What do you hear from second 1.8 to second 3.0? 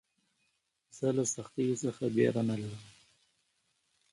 څخه بېره نه لرم.